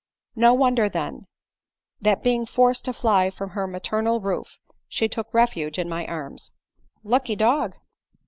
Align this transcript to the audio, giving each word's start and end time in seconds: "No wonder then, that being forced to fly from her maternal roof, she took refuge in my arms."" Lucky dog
"No 0.45 0.55
wonder 0.55 0.89
then, 0.89 1.27
that 2.01 2.23
being 2.23 2.47
forced 2.47 2.85
to 2.85 2.91
fly 2.91 3.29
from 3.29 3.51
her 3.51 3.67
maternal 3.67 4.19
roof, 4.19 4.57
she 4.87 5.07
took 5.07 5.31
refuge 5.31 5.77
in 5.77 5.87
my 5.87 6.07
arms."" 6.07 6.51
Lucky 7.13 7.35
dog 7.35 7.75